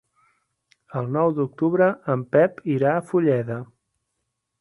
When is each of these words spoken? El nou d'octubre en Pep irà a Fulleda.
El 1.01 1.09
nou 1.17 1.33
d'octubre 1.39 1.89
en 2.13 2.23
Pep 2.37 2.63
irà 2.77 2.95
a 2.95 3.05
Fulleda. 3.13 3.59